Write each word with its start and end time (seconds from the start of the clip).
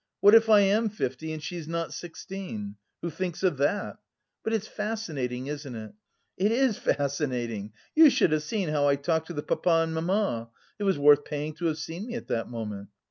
What 0.19 0.33
if 0.33 0.49
I 0.49 0.61
am 0.61 0.89
fifty 0.89 1.31
and 1.31 1.43
she 1.43 1.57
is 1.57 1.67
not 1.67 1.93
sixteen? 1.93 2.75
Who 3.03 3.11
thinks 3.11 3.43
of 3.43 3.57
that? 3.57 3.97
But 4.43 4.51
it's 4.51 4.67
fascinating, 4.67 5.45
isn't 5.45 5.75
it? 5.75 5.93
It 6.37 6.51
is 6.51 6.75
fascinating, 6.79 7.65
ha 7.67 7.73
ha! 7.75 7.87
You 7.95 8.09
should 8.09 8.31
have 8.31 8.41
seen 8.41 8.69
how 8.69 8.87
I 8.87 8.95
talked 8.95 9.27
to 9.27 9.33
the 9.33 9.43
papa 9.43 9.83
and 9.83 9.93
mamma. 9.93 10.49
It 10.79 10.85
was 10.85 10.97
worth 10.97 11.23
paying 11.23 11.53
to 11.53 11.65
have 11.67 11.77
seen 11.77 12.07
me 12.07 12.15
at 12.15 12.29
that 12.29 12.49
moment. 12.49 12.89